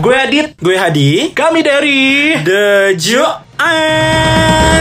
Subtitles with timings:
[0.00, 0.56] Gue Adit.
[0.56, 1.36] Gue Hadi.
[1.36, 4.80] Kami dari The Joan.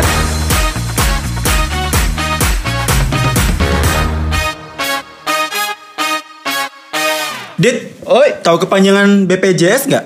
[7.60, 8.39] Dit, Oi.
[8.39, 10.05] tahu kepanjangan BPJS nggak?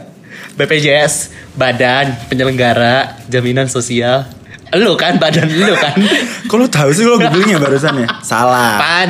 [0.58, 1.14] BPJS,
[1.54, 4.26] Badan Penyelenggara Jaminan Sosial.
[4.74, 5.94] Lu kan badan lu kan.
[6.50, 8.10] Kok lu tahu sih lo googling barusan ya?
[8.34, 8.82] Salah.
[8.82, 9.10] Pan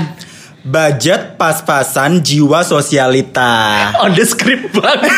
[0.65, 3.53] Budget pas-pasan jiwa sosialita.
[4.01, 5.13] on the script banget.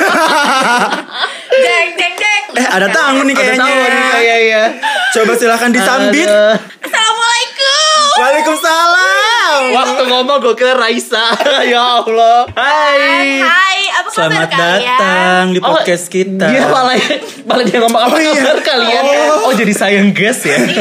[1.48, 2.44] Deng deng deng.
[2.54, 3.64] Eh, ada tamu nih Ada kayaknya.
[3.64, 4.64] tahu nih, iya iya.
[5.10, 6.28] Coba silahkan disambit.
[6.28, 7.96] Assalamualaikum.
[8.18, 9.60] Waalaikumsalam.
[9.72, 11.26] Waktu ngomong gue kira Raisa.
[11.72, 12.44] ya Allah.
[12.52, 13.40] Hai.
[13.40, 13.77] Hai,
[14.08, 14.80] apa kabar Selamat kalian?
[14.80, 16.46] datang di Oh, podcast kita.
[16.48, 16.96] Dia malah
[17.44, 18.32] malah dia ngomong apa Oh, iya.
[18.34, 19.04] kabar kalian?
[19.38, 19.52] Oh.
[19.54, 20.58] jadi sayang guest ya.
[20.58, 20.72] Ada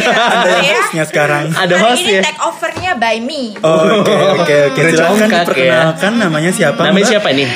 [0.48, 0.76] yang Iya.
[0.76, 1.44] hostnya sekarang.
[1.50, 2.22] Ada Hari host ini ya.
[2.22, 3.42] take overnya by me.
[3.56, 4.78] Oke oke oke.
[4.78, 6.10] Udah Silakan congkak ya.
[6.16, 6.80] namanya siapa?
[6.80, 7.10] Namanya Mbak?
[7.10, 7.50] siapa nih?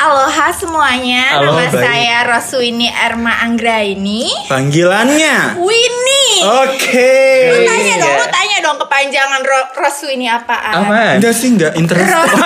[0.00, 1.76] Aloha semuanya, Aloha, nama baik.
[1.76, 4.32] saya Roswini Erma Anggraini.
[4.48, 5.60] Panggilannya.
[5.60, 6.40] Winnie.
[6.40, 7.12] Oke.
[7.46, 8.16] Lu tanya dong, Iya.
[8.16, 10.72] lu tanya dong kepanjangan Ro Roswini apaan?
[10.80, 11.20] Apaan?
[11.20, 12.08] Enggak sih enggak interest.
[12.08, 12.32] Ros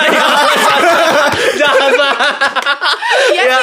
[2.15, 2.33] Pak.
[3.31, 3.59] ya, Ya.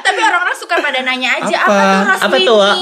[0.00, 1.72] tapi orang-orang suka pada nanya aja Apa?
[1.72, 2.24] apa, tuh Roswini?
[2.24, 2.76] Apa tuh, Wak?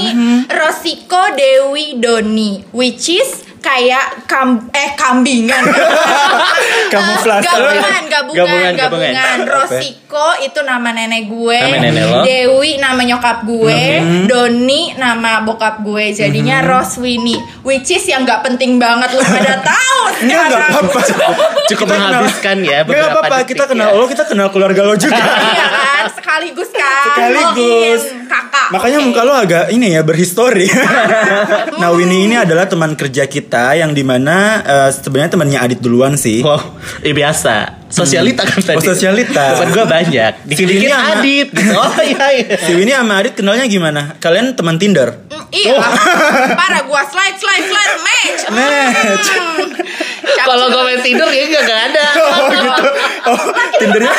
[0.51, 5.65] Rosiko Dewi Doni, which is kayak kam eh kambingan.
[6.87, 7.45] Kamuflase.
[7.45, 9.39] gabungan, gabungan, Gabungan, gabungan, gabungan.
[9.45, 12.21] Rosiko itu nama nenek gue, Nama nenek lo.
[12.23, 13.83] Dewi nama nyokap gue,
[14.25, 16.05] Doni nama bokap gue.
[16.13, 16.69] Jadinya Mhm.
[16.69, 20.71] Roswini, which is yang nggak penting banget lu pada tahu Enggak enggak sekarang.
[20.81, 21.01] apa-apa.
[21.67, 23.97] Cukup Kita kenal- menghabiskan ya Enggak beberapa apa-apa, detik kita kenal ya.
[23.97, 25.19] lo, kita kenal keluarga lo juga.
[25.19, 27.03] Iya kan, sekaligus kan.
[27.05, 28.03] Sekaligus.
[28.07, 28.67] Oh, kakak.
[28.69, 29.07] Makanya Oke.
[29.07, 30.67] muka lo agak ini ya berhistori.
[31.81, 36.15] nah Winnie ini adalah teman kerja kita yang di mana eh, sebenarnya temannya Adit duluan
[36.15, 36.41] sih.
[36.41, 36.61] Wow,
[37.01, 37.87] eh biasa.
[37.87, 38.77] Sosialita kan tadi.
[38.77, 39.57] Oh, sosialita.
[39.57, 40.33] Temen gue banyak.
[40.45, 41.49] Dikit-dikit Sini sama- adit.
[41.49, 41.71] gitu.
[41.73, 42.57] Oh iya iya.
[42.59, 44.19] Si Winnie sama Adit kenalnya gimana?
[44.19, 45.15] Kalian teman Tinder?
[45.27, 45.79] Mm, Iya,
[46.53, 48.41] parah gua slide slide slide match.
[48.51, 49.29] Match.
[49.31, 49.67] Hmm.
[50.35, 52.07] Kalau gue main tidur ya gak, gak ada.
[52.17, 52.85] Oh gitu.
[53.27, 53.41] Oh
[53.79, 54.13] Tindernya?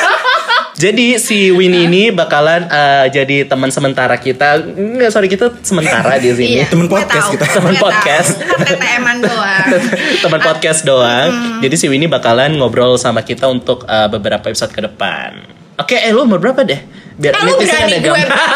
[0.77, 4.61] Jadi si Winnie ini bakalan eh, jadi teman sementara kita.
[4.61, 6.61] Enggak, sorry kita sementara di sini.
[6.61, 7.45] Iya, Temen gue podcast tahu, kita.
[7.49, 8.29] Temen gue podcast.
[8.37, 9.67] TTM-an doang.
[10.23, 11.29] teman podcast doang.
[11.65, 15.57] Jadi si Winnie bakalan ngobrol sama kita untuk eh, beberapa episode ke depan.
[15.77, 16.81] Oke, eh lu umur berapa deh?
[17.17, 18.13] Biar Eh, lu netizen berani gue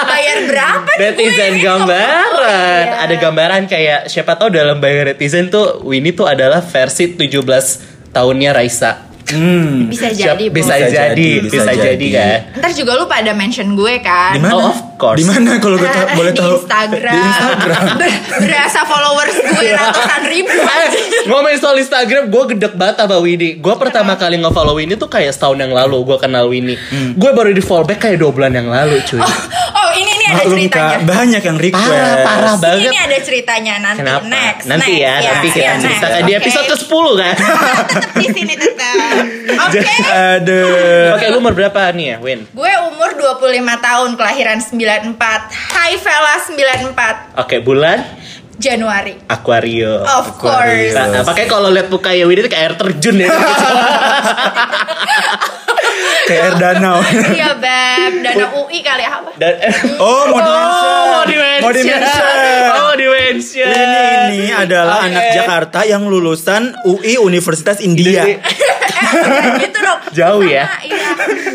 [0.09, 2.29] bayar berapa Netizen gambaran.
[2.33, 2.97] Oh, iya.
[3.05, 7.41] Ada gambaran kayak siapa tahu dalam bayar netizen tuh Winnie tuh adalah versi 17
[8.13, 9.10] tahunnya Raisa.
[9.23, 9.87] Hmm.
[9.87, 12.07] Bisa Siap- jadi, bisa, Bisa jadi, jadi, bisa, bisa jadi, jadi.
[12.11, 12.37] kan.
[12.57, 14.31] Ntar juga lu pada mention gue kan.
[14.31, 14.53] Di mana?
[14.53, 15.15] Oh, of course.
[15.15, 16.55] Di mana kalau gue ta- Eh, boleh di tahu?
[16.57, 17.13] Instagram.
[17.13, 17.83] Di Instagram.
[17.95, 20.99] Ber- berasa followers gue ratusan ribu aja.
[21.23, 23.53] Ngomongin soal Instagram, gue gedek banget sama Winnie.
[23.55, 26.75] Gue pertama kali nge-follow Winnie tuh kayak setahun yang lalu gue kenal Winnie.
[26.89, 27.13] Hmm.
[27.13, 29.17] Gue baru di follow back kayak dua bulan yang lalu, cuy.
[29.17, 29.33] Oh,
[30.33, 30.89] Maklum ceritanya.
[30.89, 31.91] kak, banyak yang request.
[31.91, 32.85] Parah, parah Ini, banget.
[32.85, 34.25] ini ada ceritanya nanti Kenapa?
[34.25, 34.63] next.
[34.65, 35.01] nanti next.
[35.01, 36.27] ya, nanti kita ya, ceritakan next.
[36.27, 37.35] di episode ke-10 kan.
[37.35, 39.23] tetap di sini tetap.
[39.61, 39.79] Oke.
[40.37, 41.07] Aduh.
[41.13, 42.39] Oke, lu umur berapa nih ya, Win?
[42.49, 43.41] Gue umur 25
[43.81, 45.17] tahun, kelahiran 94.
[45.71, 47.99] Hai Vela 94 Oke, bulan
[48.55, 49.17] Januari.
[49.25, 50.05] Aquario.
[50.05, 50.93] Of course.
[50.93, 50.93] Aquarius.
[50.93, 53.29] Nah, pakai kalau lihat muka ya Winnie tuh kayak air terjun ya.
[56.31, 56.97] Kayak air danau.
[57.37, 58.13] Iya, Beb.
[58.23, 59.29] Dana UI kali ya, apa?
[59.35, 59.53] Dan
[59.97, 61.59] Oh, mau Oh, di-mention.
[61.59, 62.35] mau di Mau di-mention.
[62.79, 63.67] Oh, di mention.
[63.67, 65.07] Winnie ini adalah Oke.
[65.07, 68.23] anak Jakarta yang lulusan UI Universitas India.
[69.59, 69.99] Gitu dong.
[70.11, 70.71] Jauh ya?
[70.79, 71.09] Iya.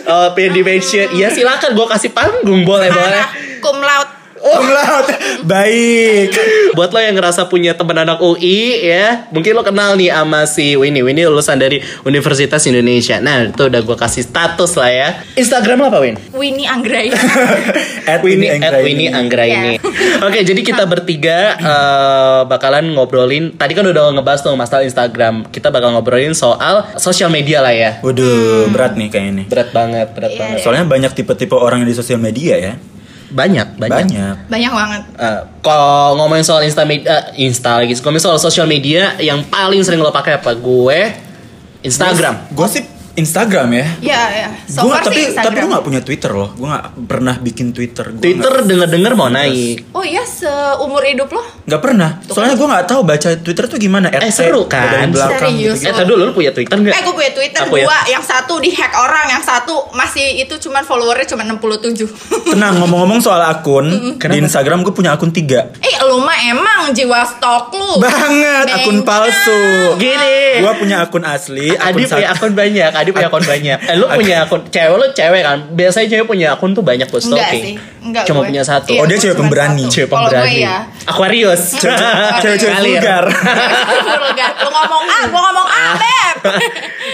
[0.06, 1.08] Oh, pengen di mention.
[1.10, 3.22] Iya, silakan gue kasih panggung boleh boleh.
[3.58, 4.25] Cum laude.
[4.46, 5.14] Cum laude.
[5.42, 6.30] Baik.
[6.78, 10.78] Buat lo yang ngerasa punya teman anak UI ya, mungkin lo kenal nih sama si
[10.78, 11.02] Winnie.
[11.02, 13.18] Winnie lulusan dari Universitas Indonesia.
[13.18, 15.08] Nah, itu udah gue kasih status lah ya.
[15.34, 16.14] Instagram lo apa, Win?
[16.30, 17.16] Winnie Anggraini.
[18.10, 18.86] At Winnie at Anggraini.
[18.86, 19.72] Winnie Anggraini.
[19.82, 20.24] Iya.
[20.30, 23.58] Oke, jadi kita bertiga eh, bakalan ngobrolin.
[23.58, 25.50] Tadi kan udah ngebahas tuh masalah Instagram.
[25.50, 27.98] Kita bakal ngobrolin soal sosial media lah ya.
[28.06, 29.44] Waduh, berat nih kayak ini.
[29.50, 30.58] Berat banget, berat Iya, banget.
[30.62, 32.74] Soalnya banyak tipe-tipe orang yang di sosial media ya.
[33.26, 34.06] Banyak, banyak.
[34.06, 34.34] Banyak.
[34.46, 35.02] Banyak banget.
[35.18, 39.98] Eh, kalau ngomongin soal Insta media, Insta lagi, ngomongin soal sosial media yang paling sering
[39.98, 40.54] lo pakai apa?
[40.54, 41.10] Gue
[41.82, 42.50] Instagram.
[42.54, 43.86] Gue sih Instagram ya.
[44.02, 44.48] Iya, iya.
[44.66, 46.52] So Gua far tapi sih tapi gue gak punya Twitter loh.
[46.52, 48.06] Gue gak pernah bikin Twitter.
[48.10, 49.88] Gua Twitter nggak- denger-denger mau naik.
[49.90, 51.40] Oh iya, seumur hidup lo?
[51.66, 52.22] nggak pernah.
[52.22, 54.06] Soalnya gue gak tahu baca Twitter tuh gimana.
[54.08, 54.86] Eh, seru kan?
[54.86, 55.80] dari belakang Serius.
[55.80, 55.88] gitu-gitu.
[55.88, 56.92] Eh, tadi dulu lu punya Twitter nggak?
[56.92, 57.84] Eh, gue punya Twitter Aku ya.
[57.84, 57.98] dua.
[58.06, 62.06] Yang satu di hack orang, yang satu masih itu cuman followernya cuma 67.
[62.52, 65.72] Tenang ngomong-ngomong soal akun di Instagram gue punya akun tiga.
[65.78, 67.98] eh, lu mah emang jiwa stok lu.
[67.98, 69.08] Banget akun Bengkel.
[69.08, 69.60] palsu.
[69.96, 70.60] Gini.
[70.60, 72.34] Gue punya akun asli, akun Adi punya satu.
[72.36, 72.92] akun banyak.
[73.06, 73.78] Adi Adi punya akun banyak.
[73.80, 75.58] Eh, lu punya akun cewek lu cewek kan?
[75.70, 77.62] Biasanya cewek punya akun tuh banyak buat Enggak stalking.
[77.62, 78.48] sih, enggak Cuma gue.
[78.50, 78.90] punya satu.
[78.90, 79.82] Iya, Oh, dia gue cewek pemberani.
[79.82, 79.92] satu.
[79.92, 80.58] Cewek Kalau gue pemberani.
[80.60, 80.76] ya.
[81.06, 81.62] Aquarius.
[82.42, 83.24] Cewek-cewek vulgar.
[83.24, 84.50] Vulgar.
[84.58, 86.36] Lu ngomong A, gue ngomong A, Beb.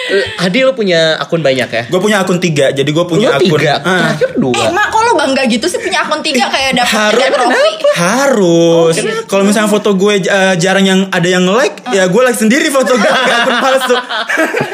[0.09, 1.83] Eh, Adi lu punya akun banyak ya?
[1.87, 4.57] Gue punya akun tiga, jadi gue punya Lu akun tiga, Ah, terakhir dua.
[4.59, 8.95] Eh, Mak, kok lu bangga gitu sih punya akun tiga kayak dapet harus harus.
[9.25, 12.93] Kalau misalnya foto gue uh, jarang yang ada yang like, ya gue like sendiri foto
[12.93, 13.97] gue pakai akun palsu.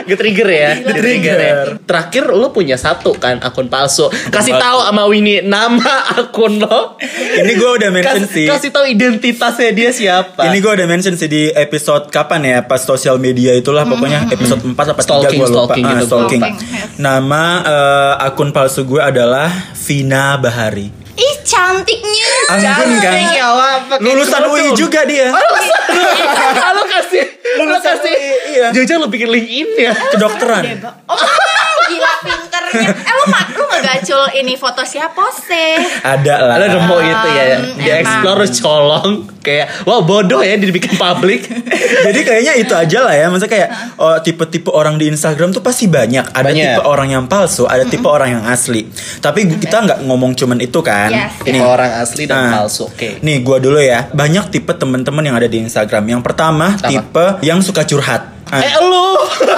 [0.07, 0.71] Nge-trigger ya,
[1.11, 1.55] nge-trigger ya.
[1.81, 4.07] Terakhir lu punya satu kan akun palsu.
[4.29, 4.61] Kasih palsu.
[4.61, 6.95] tahu sama Winnie nama akun lo.
[7.35, 8.47] Ini gue udah mention Kasih, sih.
[8.47, 10.45] kasih tahu identitasnya dia siapa.
[10.45, 14.61] Ini gue udah mention sih di episode kapan ya pas sosial media itulah pokoknya episode
[14.63, 15.57] 4 apa 3 Stalking, gue lupa.
[15.67, 16.07] stalking Ah, gitu.
[16.07, 16.43] stalking.
[16.99, 21.08] Nama eh, akun palsu gue adalah Vina Bahari.
[21.19, 22.33] Ih, cantiknya.
[22.55, 23.15] Anggun kan?
[23.35, 24.47] Ya, wah, pakai Lulusan.
[24.47, 25.35] UI juga dia.
[26.79, 27.27] Lu kasih,
[27.59, 28.15] lu Lulusan kasih.
[28.55, 28.67] Iya.
[28.71, 29.93] Jangan lu bikin link in ya.
[30.15, 30.63] Kedokteran.
[31.11, 31.19] Oh,
[31.91, 32.13] gila
[32.71, 35.81] Eh, lu, mak, lu ngegacul ini foto siapa sih?
[36.01, 36.55] Ada lah.
[36.57, 39.11] Ada nemu itu ya, Um, di explore colong
[39.41, 41.49] kayak wow bodoh ya dibikin publik.
[42.07, 43.27] Jadi kayaknya itu aja lah ya.
[43.27, 46.29] Maksudnya kayak oh, tipe-tipe orang di Instagram tuh pasti banyak.
[46.29, 46.65] Ada Banyak.
[46.77, 48.85] tipe orang yang palsu, ada tipe orang yang asli.
[49.19, 51.09] Tapi kita nggak ngomong cuman itu kan.
[51.09, 51.41] Yes.
[51.41, 52.87] Tipe orang asli dan Nah, palsu.
[52.87, 53.19] Oke.
[53.21, 54.07] Nih gua dulu ya.
[54.09, 56.05] Banyak tipe teman-teman yang ada di Instagram.
[56.07, 56.87] Yang pertama Apa?
[56.87, 58.37] tipe yang suka curhat.
[58.49, 59.09] Ah, Eh lu.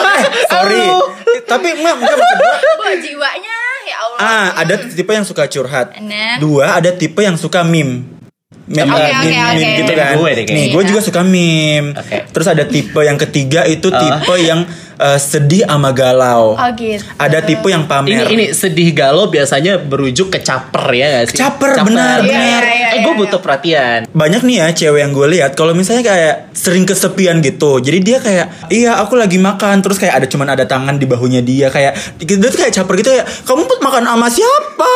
[0.52, 0.82] sorry.
[0.82, 1.09] Lu.
[1.42, 4.18] Tapi enggak, enggak maksud gua, Wah, jiwanya ya Allah.
[4.20, 5.94] Ah, ada tipe yang suka curhat.
[6.38, 8.18] Dua, ada tipe yang suka meme.
[8.66, 9.54] Meme, Oke, eh, oke, meme, oke.
[9.56, 10.14] meme gitu kan.
[10.14, 10.44] gue deh.
[10.46, 11.88] Nih, gue juga suka meme.
[11.92, 12.16] Oke.
[12.28, 13.98] Terus ada tipe yang ketiga itu Ah.
[13.98, 14.62] tipe yang
[15.00, 16.52] eh, sedih sama galau.
[16.54, 17.00] Oh, gitu.
[17.16, 18.26] Ada tipe yang Ini pamer.
[18.28, 21.36] ini sedih galau biasanya berujuk ke caper ya gak sih?
[21.40, 22.62] Caper, benar, Iya, benar.
[22.62, 23.20] iya, iya, eh gue iya.
[23.24, 23.98] butuh perhatian.
[24.12, 27.80] Banyak nih ya cewek yang gue lihat kalau misalnya kayak sering kesepian gitu.
[27.80, 31.40] Jadi dia kayak iya aku lagi makan terus kayak ada cuman ada tangan di bahunya
[31.40, 33.24] dia kayak dia tuh kayak caper gitu ya.
[33.24, 34.92] Kamu makan sama siapa?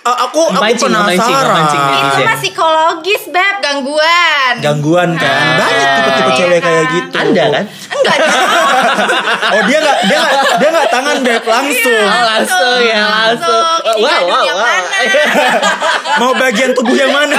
[0.00, 1.54] "Ah, aku aku Mancing, mancing, penasaran.
[1.56, 4.54] mancing Itu mah psikologis, Beb, gangguan.
[4.58, 5.42] Gangguan kan.
[5.56, 6.94] Banyak tipe-tipe iya cewek kayak kan.
[6.94, 7.14] gitu.
[7.14, 7.64] Anda kan?
[7.88, 8.16] Enggak
[9.48, 12.04] Oh dia nggak dia nggak dia nggak tangan beb langsung.
[12.04, 13.64] Oh, langsung ya langsung.
[13.98, 14.82] Wow wow wow.
[16.18, 17.36] Mau bagian tubuh yang mana?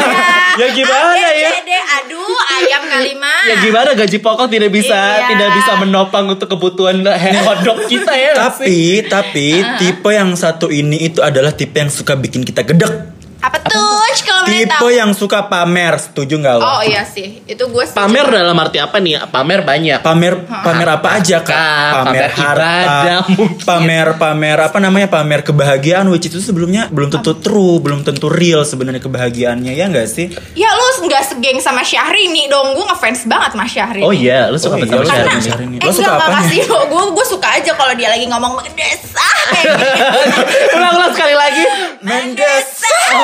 [0.55, 1.51] Ya gimana A, ya?
[1.61, 3.43] D, aduh, ayam kali mah.
[3.45, 5.27] Ya gimana gaji pokok tidak bisa Iya.
[5.29, 6.99] tidak bisa menopang untuk kebutuhan
[7.47, 8.33] hotdog kita ya?
[8.35, 9.47] tapi tapi
[9.77, 13.18] tipe yang satu ini itu adalah tipe yang suka bikin kita gedek.
[13.39, 13.87] Apa tuh?
[14.19, 14.89] Kalau boleh Tipe tahu.
[14.91, 16.61] yang suka pamer, setuju nggak lo?
[16.61, 18.01] Oh iya sih, itu gue setuju.
[18.03, 19.21] pamer dalam arti apa nih?
[19.25, 19.99] Pamer banyak.
[20.01, 21.55] Pamer pamer apa aja kak?
[22.03, 23.63] pamer ibadah, mungkin.
[23.63, 28.65] pamer pamer apa namanya pamer kebahagiaan which itu sebelumnya belum tentu true, belum tentu real
[28.65, 30.27] sebenarnya kebahagiaannya ya nggak sih?
[30.53, 34.03] Ya lu nggak segeng sama Syahrini dong, gue ngefans banget sama Syahrini.
[34.03, 35.31] Oh iya, lu suka Oh iya, lu Syahrini.
[35.31, 35.75] suka Syahrini.
[35.79, 36.49] Eh Lo suka apanya?
[36.49, 39.99] sih, gue gue suka aja kalau dia lagi ngomong mendes ah kayak gini.
[40.75, 41.63] Ulang-ulang sekali lagi.
[42.03, 42.67] Mendes.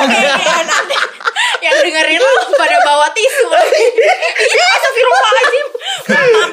[0.06, 0.28] Gini.
[0.70, 0.96] Nanti
[1.62, 3.48] yang dengerin lu pada bawa tisu.
[3.50, 5.66] Iya, astagfirullahaladzim.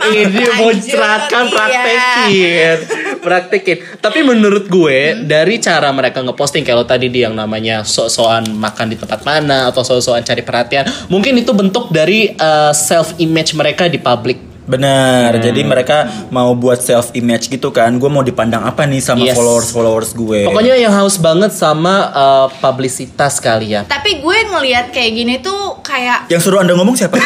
[0.03, 1.53] Ini mau Lanjut, cerahkan iya.
[1.53, 2.77] praktekin
[3.21, 8.91] Praktekin Tapi menurut gue Dari cara mereka ngeposting Kalau tadi dia yang namanya Sok-sokan makan
[8.91, 13.87] di tempat mana Atau sok-sokan cari perhatian Mungkin itu bentuk dari uh, Self image mereka
[13.87, 15.97] di publik Benar, jadi mereka
[16.29, 17.91] mau buat self image gitu kan.
[17.93, 19.35] Gue mau dipandang apa nih sama Yes.
[19.35, 20.45] followers followers gue.
[20.45, 25.53] Pokoknya yang haus banget sama uh, Publisitas kali ya Tapi gue ngelihat kayak gini tuh
[25.79, 27.19] kayak yang suruh anda ngomong siapa?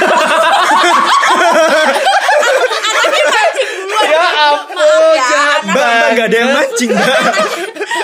[2.88, 4.08] anaknya mancing duluan.
[4.08, 7.17] Ya ampun, ya, jahat anak- Mbak, mbak gak ada yang mancing mbak.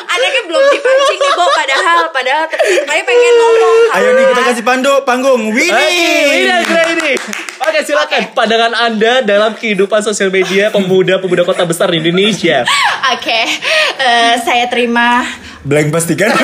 [0.06, 1.46] anaknya belum dipancing nih, Bo.
[1.50, 2.44] Padahal, padahal
[2.84, 3.78] kayak pengen ngomong.
[3.92, 5.42] Ayo nih kita kasih pandu panggung.
[5.48, 7.18] Oke, ini Winnie.
[7.64, 12.68] Oke, silakan pandangan Anda dalam kehidupan sosial media pemuda-pemuda kota besar di Indonesia.
[13.16, 13.40] Oke,
[14.04, 15.24] eh, saya terima.
[15.64, 16.32] Blank pasti kan?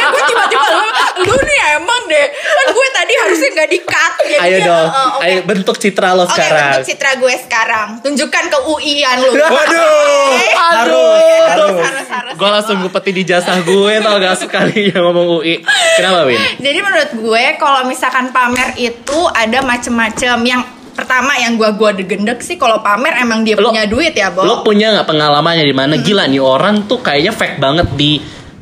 [0.00, 0.86] Ya, gue tiba-tiba lu,
[1.28, 2.26] lu nih emang deh.
[2.28, 4.12] Kan gue tadi harusnya nggak di-cut.
[4.20, 5.22] jadinya, Ayo dong, eh, oke.
[5.22, 6.70] ayo bentuk citra lo Oke, sekarang.
[6.74, 7.88] bentuk citra gue sekarang.
[8.02, 9.30] Tunjukkan ke UI-an lu.
[9.56, 9.86] Waduh.
[10.26, 10.46] Oke.
[10.50, 10.98] Harus,
[11.46, 11.74] harus.
[11.80, 12.34] Harus, harus.
[12.34, 15.62] Gue langsung ngupeti di jasa gue tau gak sekali yang ngomong UI.
[15.94, 16.40] Kenapa Win?
[16.58, 22.44] Jadi menurut gue kalau misalkan pamer itu ada macem-macem yang pertama yang gua gua degendek
[22.44, 24.44] sih kalau pamer emang dia Lo- punya duit ya, Bo.
[24.44, 28.20] Lo punya nggak pengalamannya di mana gila nih orang tuh kayaknya fake banget di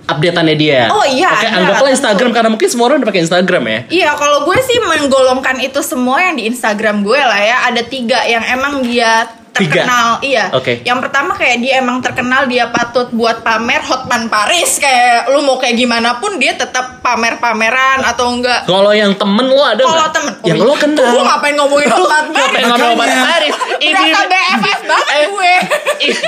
[0.09, 0.89] updateannya dia.
[0.89, 1.91] Oh iya, Oke, ada, anggaplah.
[1.93, 3.81] Instagram karena mungkin semua orang udah pakai Instagram ya.
[3.93, 7.57] Iya, kalau gue sih menggolongkan itu semua yang di Instagram gue lah ya.
[7.69, 9.83] Ada tiga yang emang dia Tiga.
[9.83, 10.09] terkenal.
[10.21, 10.45] Iya.
[10.53, 10.73] Oke.
[10.83, 15.57] Yang pertama kayak dia emang terkenal dia patut buat pamer Hotman Paris kayak lu mau
[15.57, 18.65] kayak gimana pun dia tetap pamer-pameran atau enggak.
[18.65, 20.81] Kalau yang temen lo ada Kalau temen Yang oh, lo iya.
[20.81, 21.07] kenal.
[21.09, 22.39] Gue ngapain ngomongin Hotman Paris?
[22.39, 23.19] Ngapain ngomong Hotman.
[23.25, 23.55] Paris?
[23.79, 25.53] Berasa BFF banget Eh, gue.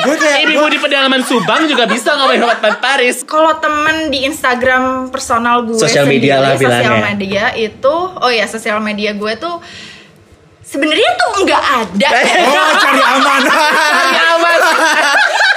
[0.00, 3.16] Gue kayak- Ibu di pedalaman Subang juga bisa ngomongin Hotman Paris.
[3.22, 7.08] Kalau temen di Instagram personal gue Sosial media lah sendiri, sosial bilangnya.
[7.08, 9.60] media itu oh ya sosial media gue tuh
[10.70, 12.08] sebenarnya tuh nggak ada
[12.54, 13.42] Oh, cari aman.
[13.42, 14.58] Cari aman.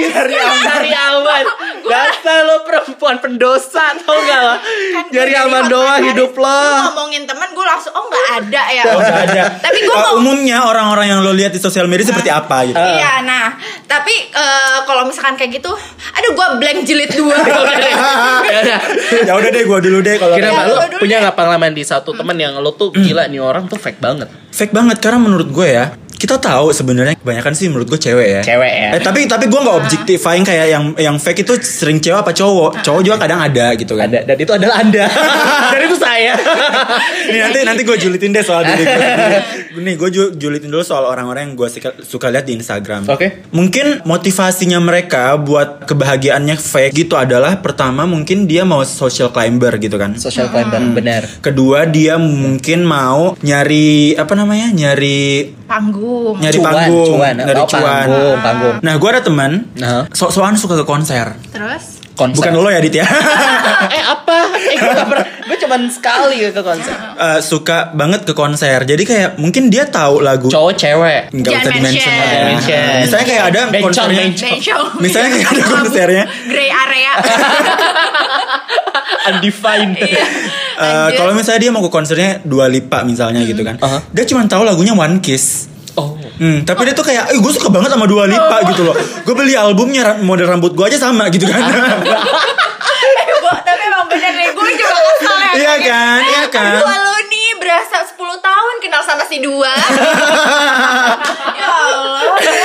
[0.00, 0.62] Cari aman.
[0.64, 1.44] Cari aman.
[1.82, 4.54] Dasar lo perempuan pendosa tau gak lo?
[4.92, 6.46] Kan dari aman doang hidup lo.
[6.46, 9.42] Lu ngomongin temen gue langsung oh nggak ada ya Oh, nggak ada.
[9.58, 12.76] tapi gue Uh, mau umumnya orang-orang yang lo lihat di sosial media seperti apa gitu.
[12.76, 15.72] Iya, nah, tapi eh, kalau misalkan kayak gitu,
[16.12, 17.36] aduh gue blank jilid dua.
[19.18, 19.50] Ya udah.
[19.50, 22.54] deh, gue dulu deh kalau Kenapa Ya, lo punya nggak pengalaman di satu temen yang
[22.56, 24.28] lo tuh gila nih orang tuh fake banget.
[24.48, 28.42] fake banget karena menurut gue ya kita tahu sebenarnya kebanyakan sih menurut gue cewek ya.
[28.42, 28.88] Cewek ya.
[28.98, 32.82] Eh tapi tapi gue nggak objectifying kayak yang yang fake itu sering cewek apa cowok.
[32.82, 34.10] Cowok juga kadang ada gitu kan.
[34.10, 35.06] Ada dan itu adalah anda.
[35.72, 36.34] dan itu saya.
[37.30, 39.06] Nih nanti nanti gue julitin deh soal diri gue.
[39.86, 43.06] Nih gue ju- julitin dulu soal orang-orang yang gue suka, suka lihat di Instagram.
[43.06, 43.46] Oke.
[43.54, 49.94] Mungkin motivasinya mereka buat kebahagiaannya fake gitu adalah pertama mungkin dia mau social climber gitu
[49.94, 50.18] kan.
[50.18, 51.22] Social climber benar.
[51.38, 56.34] Kedua dia mungkin mau nyari apa namanya nyari Panggung.
[56.34, 57.34] nyari Cuan, panggung, cuan.
[57.36, 57.82] nyari Oh, cuan.
[57.84, 58.76] panggung, panggung.
[58.80, 60.08] Nah gue ada teman Nah.
[60.10, 61.36] sok-sokan suka ke konser.
[61.48, 62.00] Terus?
[62.14, 62.40] Konser.
[62.40, 63.06] Bukan lo ya Dit ya.
[63.94, 64.38] eh apa?
[64.50, 65.26] Eh gue gak pernah.
[65.44, 66.96] Gue cuman sekali ke konser.
[67.14, 68.82] Eh, suka banget ke konser.
[68.82, 71.22] Jadi kayak mungkin dia tahu lagu Cowok cewek.
[71.30, 72.18] Nggak Jangan usah di-mention mention.
[72.18, 72.42] lah ya.
[72.48, 72.94] Mention.
[72.98, 74.24] Misalnya kayak ada Bencong, konsernya.
[74.26, 74.86] Bencong.
[74.98, 76.24] Misalnya kayak ada konsernya.
[76.44, 77.12] Grey area.
[79.34, 79.94] Undefined.
[79.98, 80.26] Iya.
[80.78, 81.18] Eh, Lanjut.
[81.18, 83.82] kalau misalnya dia mau ke konsernya Dua Lipa misalnya gitu kan.
[83.82, 83.98] Aha.
[84.14, 85.66] Dia cuma tahu lagunya One Kiss.
[85.98, 86.14] Oh.
[86.38, 88.94] Hmm, tapi dia tuh kayak, eh gue suka banget sama Dua Lipa gitu loh.
[89.26, 91.58] Gue beli albumnya model rambut gue aja sama gitu kan.
[93.42, 95.50] Gua, tapi emang bener nih, gue juga kesel ya.
[95.58, 96.78] Iya kan, iya kan.
[96.78, 96.86] Aduh,
[97.78, 99.70] berasa 10 tahun kenal sama si dua.
[101.54, 102.22] ya Allah.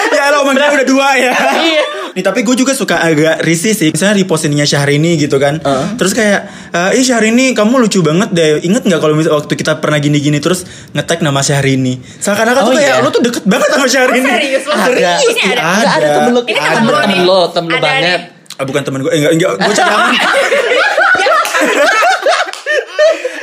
[0.10, 1.34] ya lo emang dia udah dua ya.
[1.56, 1.84] Iya.
[2.14, 3.90] Nih tapi gue juga suka agak risih sih.
[3.90, 5.62] Misalnya repostingnya Syahrini gitu kan.
[5.62, 5.86] Heeh.
[5.98, 6.40] Terus kayak,
[6.74, 8.58] eh ih Syahrini kamu lucu banget deh.
[8.64, 12.02] Ingat nggak kalau misal waktu kita pernah gini-gini terus nge-tag nama Syahrini.
[12.02, 13.06] Seakan-akan Oh, tuh kayak iya.
[13.06, 14.26] lo tuh deket banget sama Syahrini.
[14.26, 14.74] Oh, serius lo?
[14.76, 15.62] Serius, Ini ada?
[15.64, 16.42] Enggak ada temen lo.
[16.44, 17.22] Ini temen Temen lo temen nih.
[17.24, 18.22] lo, temen lo Ada banget.
[18.54, 20.14] Ah, bukan temen gue, eh, enggak, enggak, gue cari aman.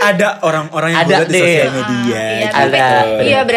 [0.02, 2.00] ada orang-orang yang Ada di sosial media.
[2.02, 2.54] Iya, gitu.
[2.54, 2.97] tapi, Ada.
[3.21, 3.57] iya ber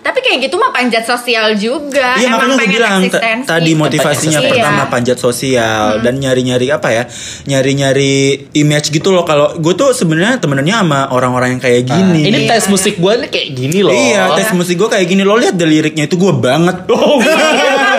[0.00, 2.16] tapi kayak gitu mah panjat sosial juga.
[2.16, 3.44] Iya Emang makanya gue pengen bilang eksistensi.
[3.44, 4.48] tadi motivasinya Iya.
[4.48, 7.04] pertama panjat sosial dan nyari-nyari apa ya
[7.44, 8.12] nyari-nyari
[8.54, 12.24] image gitu loh kalau gue tuh sebenarnya temennya sama orang-orang yang kayak gini.
[12.24, 13.92] Ini tes musik gue nih kayak gini loh.
[13.92, 16.88] Iya tes musik gue kayak gini lo lihat deh liriknya itu gue banget.
[16.88, 17.20] Oh,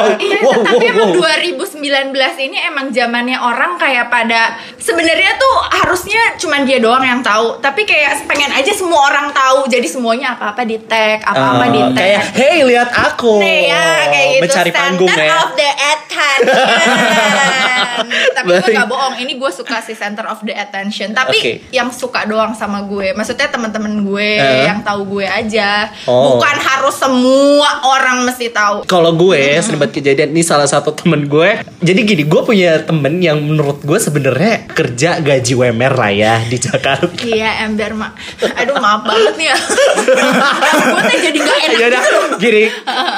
[0.02, 1.40] Iya, wow, tapi wow, emang wow.
[1.62, 4.42] 2019 ini emang zamannya orang kayak pada
[4.76, 9.66] sebenarnya tuh harusnya cuman dia doang yang tahu, tapi kayak pengen aja semua orang tahu.
[9.66, 11.98] Jadi semuanya apa-apa di tag, apa-apa di Oh, tag.
[11.98, 13.38] kayak hey lihat aku.
[13.38, 15.38] Nih ya kayak gitu Mencari panggung Center ya.
[15.40, 16.40] of the attention
[18.36, 21.54] Tapi gue gak bohong Ini gue suka sih center of the attention Tapi Oke.
[21.70, 24.66] yang suka doang sama gue Maksudnya teman-teman gue Eh.
[24.66, 26.36] Yang tahu gue aja Oh.
[26.36, 31.28] Bukan harus semua orang mesti tahu Kalau gue sering banget kejadian ini salah satu temen
[31.28, 31.50] gue.
[31.78, 36.56] Jadi gini, gue punya temen yang menurut gue sebenarnya kerja gaji WMR lah ya di
[36.58, 37.12] Jakarta.
[37.22, 42.04] Iya ember mak Aduh maaf banget nih ya Gue tuh jadi gak enak Ya udah,
[42.38, 42.64] gini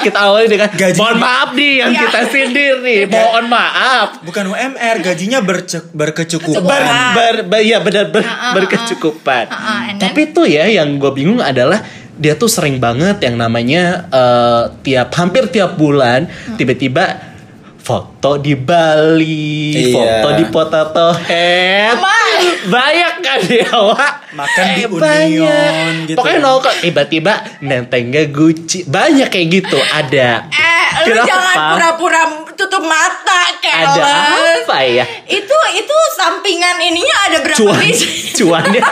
[0.02, 2.00] kita awali dengan Gaji- mohon maaf nih yang Iya.
[2.02, 4.08] kita sindir nih, mohon maaf.
[4.22, 6.64] Bukan UMR gajinya berce- berkecukupan.
[6.64, 6.82] Ber,
[7.14, 9.44] ber, ber- ya benar ber, Uh-uh, berkecukupan.
[9.46, 11.78] Uh-uh, and then- Tapi tuh ya yang gue bingung adalah
[12.16, 16.54] dia tuh sering banget yang namanya eh, tiap hampir tiap bulan Hmm.
[16.54, 17.34] tiba-tiba
[17.76, 19.92] foto di Bali, Iya.
[19.92, 22.00] foto di Potato Head.
[22.00, 22.16] Ma.
[22.64, 24.12] Banyak kan ya, Wak?
[24.32, 25.92] Makan di Eh, Union banyak.
[26.06, 26.16] gitu.
[26.16, 28.88] Pokoknya nongkrong tiba-tiba nentengnya Gucci.
[28.88, 30.48] Banyak kayak gitu, ada.
[30.48, 31.28] Eh lu Kenapa?
[31.28, 32.22] jangan pura-pura
[32.54, 34.33] tutup mata Ada Keles
[34.74, 35.04] apa ya?
[35.24, 38.06] Itu itu sampingan ininya ada berapa cuan biji?
[38.38, 38.82] cuannya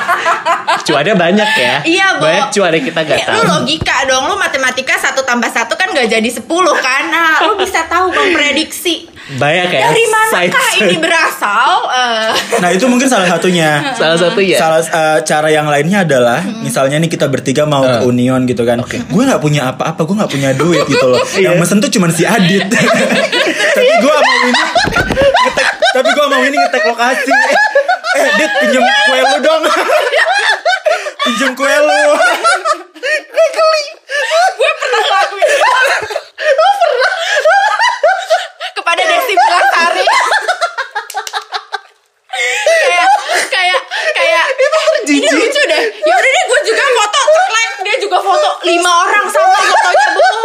[0.83, 2.23] cuannya banyak ya Iya, Bo.
[2.23, 5.91] banyak cuannya kita nggak Eh, tahu Lu logika dong, lu matematika satu tambah satu kan
[5.91, 6.47] gak jadi 10
[6.79, 7.03] kan?
[7.09, 11.87] Nah, lu bisa tahu memprediksi banyak ya dari manakah ini berasal?
[11.87, 13.95] Eh, Nah itu mungkin salah satunya.
[13.95, 17.99] salah satu ya Salah eh, cara yang lainnya adalah misalnya nih kita bertiga mau ke
[17.99, 18.09] Eh.
[18.09, 18.83] Union gitu kan.
[18.83, 21.23] Gue nggak punya apa-apa, gue nggak punya duit gitu loh.
[21.33, 21.49] Iya.
[21.49, 22.67] yang mesen tuh cuma si Adit.
[23.73, 24.63] tapi gue mau ini
[25.41, 27.33] ngetek, tapi gue mau ini ngetek lokasi.
[28.13, 29.63] Eh, Dit pinjem kue lu dong.
[31.25, 32.03] pinjem kue lu.
[34.53, 35.71] gue pernah ngelakuin itu
[38.93, 40.05] daripada Desi Bilasari
[42.83, 43.09] kayak
[43.49, 43.81] kayak
[44.13, 44.45] kayak
[45.09, 45.85] ini lucu deh.
[46.05, 47.21] Ya udah deh gue juga foto
[47.53, 50.42] like dia juga foto lima orang sama fotonya bu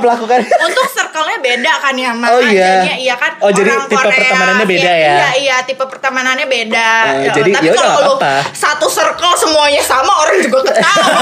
[0.00, 0.38] melakukan?
[0.66, 2.28] untuk circle-nya beda kan ya Mak.
[2.28, 2.70] Oh, iya.
[2.80, 5.12] Jadinya iya kan Oh, jadi orang tipe Korea, pertemanannya beda iya, ya?
[5.12, 6.90] Iya, iya, tipe pertemanannya beda.
[7.06, 8.34] Eh, Ya, jadi tapi ya udah, kalau lu apa-apa.
[8.52, 11.20] satu circle semuanya sama orang juga ketawa.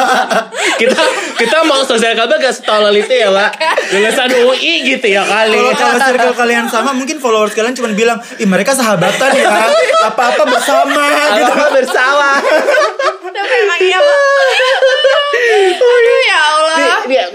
[0.80, 1.00] kita
[1.36, 3.50] kita mau sosial kabar gak setolol itu ya, Pak.
[3.92, 5.56] Lulusan UI gitu ya kali.
[5.56, 9.48] Kalau kalau circle kalian sama mungkin followers kalian cuma bilang, "Ih, mereka sahabatan ya.
[10.06, 11.52] Apa-apa bersama." gitu.
[11.52, 12.28] Apa bersama.
[13.28, 13.98] Tapi emang iya.
[15.76, 16.76] Aduh ya Allah.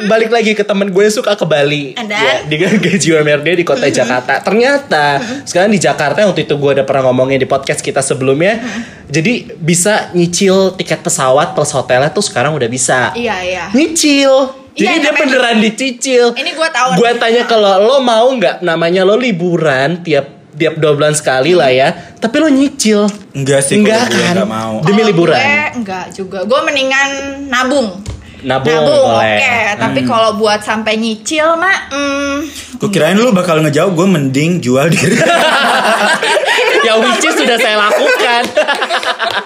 [0.01, 2.19] Balik lagi ke temen gue yang suka ke Bali And then?
[2.19, 6.86] ya, di gaji UMRD di kota Jakarta ternyata sekarang di Jakarta waktu itu gue udah
[6.86, 8.60] pernah ngomongin di podcast kita sebelumnya
[9.07, 13.65] jadi bisa nyicil tiket pesawat plus hotelnya tuh sekarang udah bisa Iya, iya.
[13.71, 18.63] nyicil jadi Iya, dia beneran dicicil Ini gua tahu gue tanya kalau lo mau nggak
[18.63, 21.89] namanya lo liburan tiap tiap dua bulan sekali lah ya
[22.22, 24.77] tapi lo nyicil Enggak sih, enggak kan enggak mau.
[24.86, 26.39] demi liburan Gue enggak juga.
[26.46, 27.10] Gue mendingan
[27.50, 28.03] nabung.
[28.41, 29.53] nabung, Nabung, oke.
[29.77, 32.36] Tapi kalau buat sampai nyicil mah, hmm,
[32.82, 35.13] Gue kirain lu bakal ngejauh, gue mending jual diri.
[36.88, 38.44] yang which is sudah saya lakukan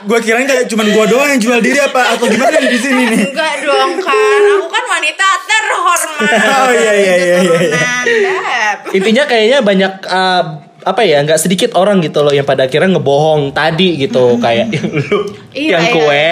[0.05, 3.21] gue kirain kayak cuman gue doang yang jual diri apa atau gimana di sini nih.
[3.33, 4.41] enggak dong kan.
[4.61, 6.31] Aku kan wanita terhormat.
[6.45, 7.59] Oh, iya, iya, iya, iya,
[8.05, 8.69] iya.
[8.93, 10.43] Intinya kayaknya banyak uh,
[10.85, 14.85] apa ya nggak sedikit orang gitu loh yang pada akhirnya ngebohong tadi gitu kayak yang
[15.01, 15.95] lu Iya, yang iya.
[15.95, 16.25] kue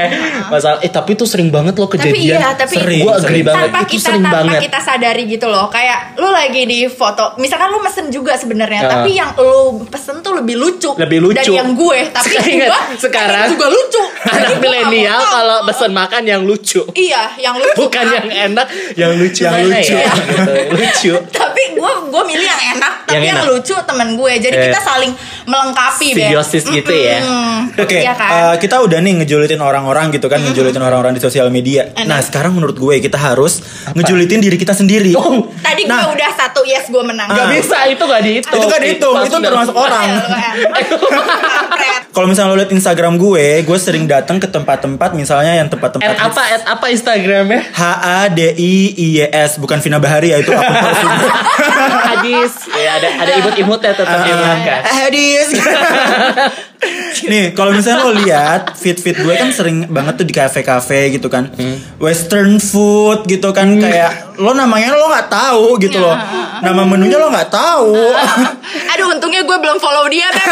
[0.49, 2.35] masalah eh tapi itu sering banget loh Tapi kejadian.
[2.35, 3.45] iya, tapi Sering, gue agree sering.
[3.45, 4.59] banget tanpa itu kita sering tanpa banget.
[4.61, 5.65] kita sadari gitu loh.
[5.67, 8.91] Kayak lu lagi di foto misalkan lu mesen juga sebenarnya Ah.
[8.93, 11.39] tapi yang lu pesen tuh lebih lucu Lebih lucu.
[11.39, 11.99] dari yang gue.
[12.13, 14.03] Tapi Sekarang gue sekarang juga lucu.
[14.35, 16.83] anak milenial kalau pesen makan yang lucu.
[16.91, 17.79] Iya yang lucu.
[17.79, 19.95] Bukan yang enak yang lucu Yang lucu.
[19.95, 20.11] ya.
[20.11, 21.13] gitu, lucu.
[21.31, 22.93] Tapi gue gue milih yang enak.
[23.07, 23.49] Tapi Yang yang, enak.
[23.49, 24.63] lucu temen gue jadi Eh.
[24.67, 25.11] kita saling
[25.45, 26.07] melengkapi.
[26.11, 27.19] Simbiosis gitu ya.
[27.19, 27.73] Mm-mm.
[27.75, 31.47] Oke, Iya kan eh, kita udah nih ngejulitin orang-orang gitu kan, ngejulitin orang-orang di sosial
[31.47, 31.87] media.
[31.89, 32.05] Enak.
[32.05, 35.15] Nah, sekarang menurut gue kita harus ngejulitin diri kita sendiri.
[35.15, 36.03] Oh, tadi Nah.
[36.03, 37.47] gue udah satu yes gue menang Ah.
[37.49, 40.07] bisa itu nggak dihitung Itu kan dihitung, itu termasuk orang.
[42.13, 46.29] Kalau misalnya lo liat Instagram gue, gue sering datang ke tempat-tempat misalnya yang tempat-tempat At
[46.29, 50.37] apa at apa Instagramnya H A D I I Y S bukan Vina Bahari ya
[50.37, 51.07] itu palsu.
[52.13, 55.47] hadis ya ada ada imut-imutnya tetap belakang Hadis.
[57.31, 61.47] Nih, kalau misalnya lo lihat feed-feed gue kan sering banget tuh di kafe-kafe gitu kan.
[61.97, 66.13] Western food gitu kan kayak lo namanya lo nggak tahu gitu loh.
[66.59, 67.95] Nama menunya lo nggak tahu.
[68.91, 70.43] aduh untungnya gue belum follow dia Beb.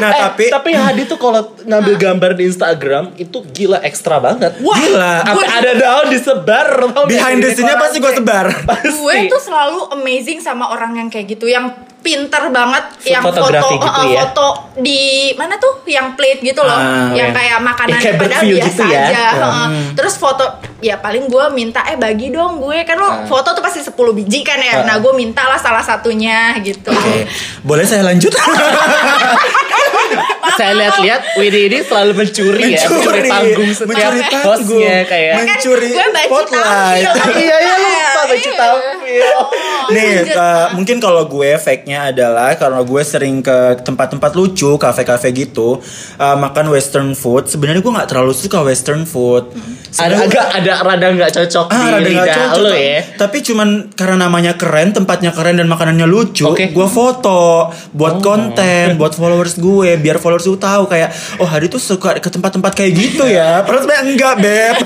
[0.00, 4.56] Nah, Eh, tapi tapi Hadi tuh kalau ngambil gambar di Instagram itu gila ekstra banget.
[4.58, 5.14] Wah, Gila.
[5.30, 6.66] Gue- ada daun disebar.
[7.06, 8.46] behind the Di scene-nya pasti gue sebar.
[8.96, 13.76] gue tuh selalu amazing sama orang yang kayak gitu yang pinter banget yang foto gitu
[13.78, 14.24] uh, ya?
[14.24, 15.00] foto di
[15.34, 17.36] mana tuh yang plate gitu loh Ah, yang iya.
[17.36, 19.00] kayak makanan Ya, kayak padahal biasa gitu ya.
[19.02, 19.68] aja heeh.
[19.92, 20.44] terus foto
[20.78, 23.14] ya paling gue minta eh bagi dong gue kan lo Ah.
[23.24, 27.28] foto tuh pasti 10 biji kan ya nah gue minta lah salah satunya gitu Oke.
[27.60, 28.32] Boleh saya lanjut?
[30.50, 35.34] Saya lihat-lihat Widi ini selalu mencuri, ya, mencuri panggung setiap mencuri panggung, hostnya kayak.
[35.38, 37.06] mencuri gue baca spotlight.
[37.06, 37.38] tampil.
[37.40, 37.74] Iya iya
[38.20, 38.52] lupa Iya.
[38.58, 39.24] tampil.
[39.90, 41.50] Nih, uh, mungkin kalau gue
[41.90, 45.82] fake-nya adalah karena gue sering ke tempat-tempat lucu, kafe-kafe gitu,
[46.22, 47.50] uh, makan western food.
[47.50, 49.50] Sebenarnya gue nggak terlalu suka western food.
[49.98, 52.62] Ada agak ada rada nggak cocok Ah, di rada lidah cocok.
[52.62, 52.98] lo ya.
[53.18, 56.70] Tapi cuman karena namanya keren, tempatnya keren dan makanannya lucu, Oke.
[56.70, 61.10] gue foto buat konten, buat followers gue, biar followers gue tahu kayak,
[61.42, 63.66] oh Hari tuh suka ke tempat-tempat kayak gitu ya.
[63.66, 64.76] Padahal sebenarnya enggak, beb.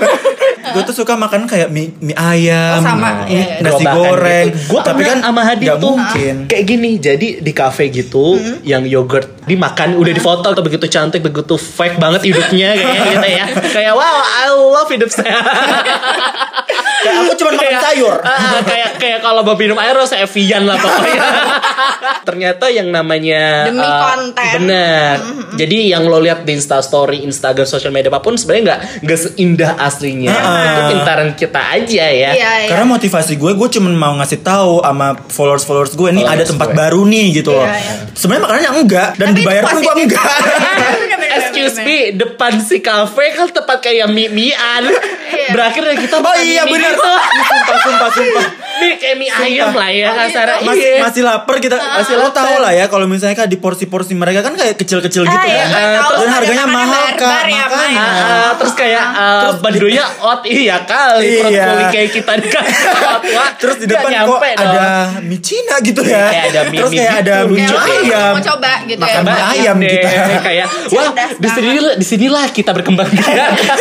[0.67, 3.55] Gue tuh suka makan kayak mie, mie ayam, Oh, sama, mie- iya, iya.
[3.59, 4.45] nasi Gerobakan goreng.
[4.47, 4.67] gitu.
[4.67, 6.35] Gua tapi kan sama Hadi tuh mungkin.
[6.45, 6.91] kayak gini.
[6.97, 8.25] Jadi di kafe gitu
[8.61, 13.45] yang yogurt dimakan udah difoto atau begitu cantik begitu fake banget hidupnya kayak gitu ya.
[13.75, 15.37] Kayak wow, I love hidup saya.
[17.05, 18.15] Kayak aku cuma makan sayur.
[18.25, 21.21] Ah, kayak kayak kalau mau minum air harus Evian lah pokoknya.
[22.27, 24.51] Ternyata yang namanya Demi uh, konten.
[24.57, 25.15] Bener.
[25.55, 29.19] Jadi yang lo lihat di Insta Story, Instagram, sosial media apa pun sebenarnya nggak nggak
[29.21, 30.33] seindah aslinya.
[30.33, 30.65] Ah.
[30.65, 32.31] Itu pintaran kita aja ya.
[32.33, 32.69] Iya, iya.
[32.73, 36.51] Karena motivasi gue, gue cuma mau ngasih tahu sama followers followers gue nih Followers ada
[36.51, 36.77] tempat gue.
[36.77, 37.67] baru nih gitu loh.
[37.67, 37.93] Iya, iya.
[38.17, 40.25] Sebenarnya makanannya enggak dan Tapi dibayar pun gue enggak.
[41.55, 41.87] Bener, bener, bener, Excuse bener.
[41.87, 44.83] me, depan si kafe kan tempat kayak mie-mian.
[45.25, 45.49] Iya.
[45.55, 47.11] Berakhir kita Oh iya gitu.
[47.49, 48.45] sumpah sumpah sumpah.
[48.75, 50.59] Mie kayak mie ayam lah ya kasarnya.
[50.61, 50.99] Masih Iya.
[51.01, 51.75] masih lapar kita.
[51.75, 55.31] Masih lo tahu lah ya kalau misalnya kan di porsi-porsi mereka kan kayak kecil-kecil gitu
[55.33, 55.69] Ah, iya, kan.
[55.69, 56.13] gue tahu.
[56.17, 57.43] Dan harganya mahal kak.
[57.45, 57.65] ya, Makanya.
[57.67, 57.95] Mai.
[57.95, 61.65] Ah, ah, terus kayak uh, bandonya out iya kali perut Iya.
[61.67, 62.47] kuli kayak kita di.
[63.57, 64.83] Terus di depan kok ada
[65.21, 66.23] mie Cina gitu ya.
[66.65, 67.21] Mie- Terus mie kayak gitu.
[67.21, 68.31] ada Kayak lucu lo ayam.
[68.31, 70.09] mau coba gitu Makan ya mie ayam kita.
[70.41, 73.09] kayak wah di sinilah di sinilah kita berkembang.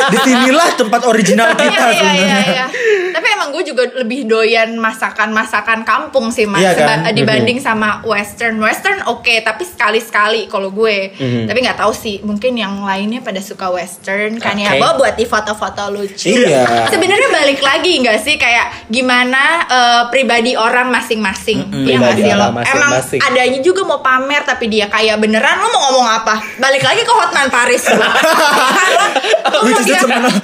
[0.04, 2.42] Di sinilah tempat original kita Iya, iya, iya, sebenarnya.
[2.44, 2.66] iya.
[3.10, 6.98] Tapi emang emang gue juga lebih doyan masakan-masakan kampung sih mas Iya kan?
[7.10, 11.46] Dibanding sama western western oke tapi sekali-sekali kalau gue Mhm.
[11.46, 14.80] tapi nggak tahu sih mungkin yang lainnya pada suka western kan ya Oke.
[14.80, 16.64] Bawa buat di foto-foto lucu Iya.
[16.92, 21.84] sebenarnya balik lagi nggak sih kayak gimana eh, pribadi orang masing-masing Mm-mm.
[21.84, 23.20] Iya nggak Pribadi sih lo orang emang masing-masing.
[23.22, 27.12] adanya juga mau pamer tapi dia kayak beneran lo mau ngomong apa balik lagi ke
[27.12, 28.08] Hotman Paris lo.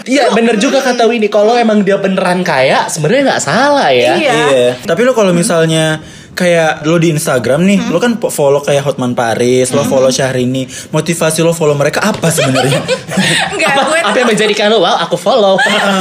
[0.05, 4.15] Iya bener juga kata Winnie kalau emang dia beneran kaya sebenarnya nggak salah ya.
[4.17, 4.30] Iya.
[4.31, 4.69] Iya.
[4.87, 5.99] Tapi lo kalau misalnya
[6.41, 10.65] kayak lo di Instagram nih, lo kan follow kayak Hotman Paris, lo follow Syahrini.
[10.95, 12.81] Motivasi lo follow mereka apa sebenarnya?
[13.53, 15.61] Enggak, Apa, gue apa yang menjadikan lo wow aku follow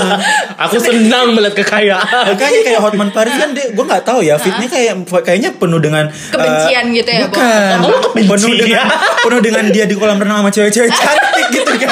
[0.63, 4.67] aku senang melihat kekayaan Makanya kayak Hotman Paris kan dia, gue nggak tahu ya, fitnya
[4.71, 4.93] kayak
[5.27, 7.21] kayaknya penuh dengan Kebencian eh, gitu ya?
[7.27, 7.75] Bukan.
[7.83, 8.31] Oh, lo kebencian.
[8.31, 8.85] penuh dengan
[9.19, 11.91] penuh dengan dia di kolam renang sama cewek-cewek cantik gitu kan.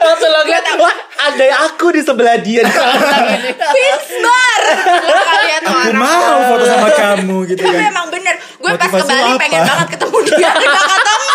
[0.00, 2.62] Atau lo lihat, wah ada aku di sebelah dia.
[2.62, 3.50] Di kolam renang ini.
[3.52, 4.60] Vince Bar.
[4.98, 6.00] Gue gak liat tuh Aku orang.
[6.00, 7.90] mau foto sama kamu gitu Tapi kan.
[7.90, 8.34] emang bener.
[8.56, 10.36] Gue pas ke Bali pengen banget ketemu dia.
[10.40, 11.28] Gak ketemu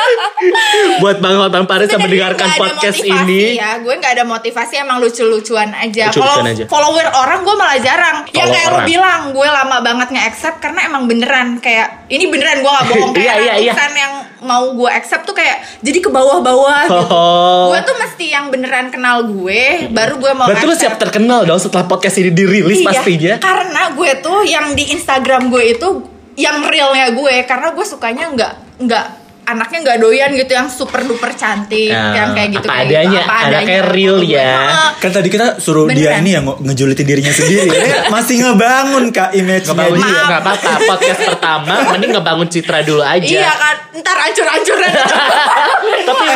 [1.02, 3.56] Buat Bang Hotman Paris yang mendengarkan nggak podcast ini.
[3.56, 8.16] ya Gue gak ada motivasi Emang lucu-lucuan aja Lucu-lucuan Kalau follower orang gue malah jarang
[8.26, 8.86] Yang Follow kayak lo orang.
[8.86, 13.34] bilang Gue lama banget nge-accept Karena emang beneran Kayak Ini beneran gue gak bohong Kayak
[13.36, 13.88] Iya, iya, iya.
[13.94, 17.72] yang mau gue accept tuh kayak Jadi ke bawah-bawah gitu Oh.
[17.72, 21.58] Gue tuh mesti yang beneran kenal gue Baru gue mau Berarti lu siap terkenal dong
[21.58, 23.34] setelah podcast ini dirilis Iya, pastinya.
[23.38, 25.88] Karena gue tuh yang di Instagram gue itu
[26.36, 29.06] yang realnya gue karena gue sukanya nggak nggak
[29.46, 33.06] anaknya nggak doyan gitu yang super duper cantik Ya, yang kayak gitu apa kayak adanya,
[33.12, 33.94] gitu, apa anaknya adanya.
[33.94, 34.54] real ya.
[35.02, 36.20] Kan tadi kita suruh dia Beneran.
[36.20, 37.68] ini yang nge- ngejulitin dirinya sendiri.
[37.76, 40.22] Dia masih ngebangun kak image-nya Ngebangun dia.
[40.26, 43.22] nggak apa-apa podcast pertama mending ngebangun citra dulu aja.
[43.24, 44.90] Iya kan, ntar ancur-ancuran.
[46.08, 46.26] Tapi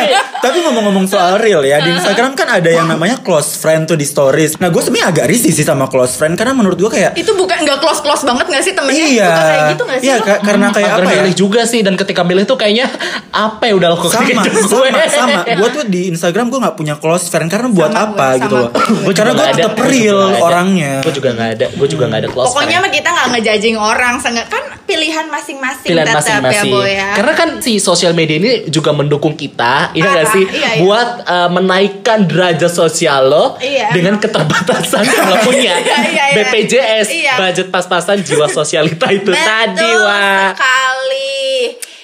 [0.41, 4.03] Tapi ngomong-ngomong soal real ya di Instagram kan ada yang namanya close friend tuh di
[4.03, 4.55] stories.
[4.57, 7.59] Nah gue sebenarnya agak risih sih sama close friend karena menurut gue kayak itu bukan
[7.59, 10.67] nggak close close banget nggak sih temennya iya, suka kayak gitu nggak sih iya karena
[10.69, 11.15] kayak agak apa ya?
[11.19, 12.87] milih juga sih dan ketika milih tuh kayaknya
[13.31, 15.39] apa ya udah lo Sama, sama, sama.
[15.47, 18.55] Gue tuh di Instagram gue nggak punya close friend karena buat Sama apa gue, gitu
[18.57, 18.69] loh.
[18.71, 19.13] gue.
[19.13, 20.93] Karena gue tetap real orangnya.
[21.01, 22.85] Gue juga nggak ada, gue juga nggak ada close Pokoknya friend.
[22.85, 26.71] mah kita nggak ngejajing orang, kan pilihan masing-masing pilihan tetap masing-masing.
[26.71, 27.09] ya ya.
[27.15, 30.81] Karena kan si sosial media ini juga mendukung kita, iya nggak Parah, sih, iya, iya.
[30.81, 35.73] buat uh, menaikkan derajat sosial lo Iya, dengan keterbatasan yang lo punya.
[35.81, 36.35] Iya, iya, iya.
[36.35, 37.33] BPJS, Iya.
[37.37, 40.51] budget pas-pasan jiwa sosialita itu Betul tadi, wah.
[40.51, 40.90] sekali.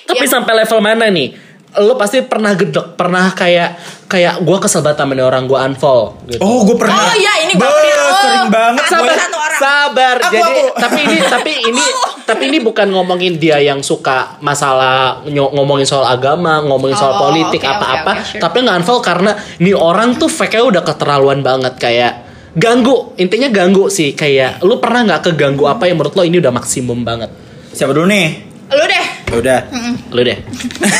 [0.07, 1.35] Tapi Ya, sampai level mana nih?
[1.77, 3.75] Lo pasti pernah gedek, pernah kayak
[4.07, 6.39] kayak gue kesel banget sama orang gue unfollow gitu.
[6.39, 6.95] Oh gue pernah.
[6.95, 8.17] Oh iya ini gue pernah.
[8.17, 8.81] sering banget.
[8.81, 9.13] Gue.
[9.13, 9.59] satu orang.
[9.59, 10.15] Sabar.
[10.17, 10.65] Aku, Jadi aku.
[10.73, 11.83] tapi ini tapi ini
[12.23, 17.61] tapi ini bukan ngomongin dia yang suka masalah ngomongin soal agama, ngomongin soal Oh, politik
[17.61, 18.11] oke, oke, apa-apa.
[18.15, 18.41] oke, sure.
[18.41, 22.13] Tapi nggak unfollow karena ini orang tuh fake-nya udah keterlaluan banget kayak
[22.53, 23.13] ganggu.
[23.17, 27.03] Intinya ganggu sih kayak lu pernah nggak keganggu apa yang menurut lo ini udah maksimum
[27.03, 27.29] banget.
[27.69, 28.27] Siapa dulu nih?
[28.71, 29.05] Lu deh.
[29.27, 29.59] Ya udah.
[30.07, 30.39] Lu deh.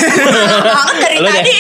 [0.68, 1.34] banget dari Lu deh.
[1.34, 1.54] tadi.